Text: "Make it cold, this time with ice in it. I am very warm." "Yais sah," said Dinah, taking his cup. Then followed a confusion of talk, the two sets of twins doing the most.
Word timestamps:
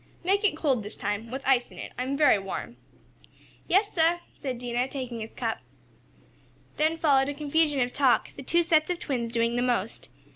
"Make 0.23 0.43
it 0.43 0.57
cold, 0.57 0.81
this 0.81 0.97
time 0.97 1.29
with 1.29 1.43
ice 1.45 1.69
in 1.69 1.77
it. 1.77 1.91
I 1.95 2.01
am 2.01 2.17
very 2.17 2.39
warm." 2.39 2.77
"Yais 3.67 3.91
sah," 3.93 4.17
said 4.33 4.57
Dinah, 4.57 4.87
taking 4.87 5.19
his 5.19 5.29
cup. 5.29 5.59
Then 6.77 6.97
followed 6.97 7.29
a 7.29 7.35
confusion 7.35 7.79
of 7.81 7.93
talk, 7.93 8.31
the 8.35 8.41
two 8.41 8.63
sets 8.63 8.89
of 8.89 8.97
twins 8.97 9.31
doing 9.31 9.55
the 9.57 9.61
most. 9.61 10.09